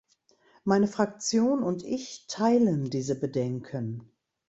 Meine 0.63 0.87
Fraktion 0.87 1.61
und 1.61 1.83
ich 1.83 2.25
teilen 2.27 2.89
diese 2.89 3.13
Bedenken. 3.19 4.09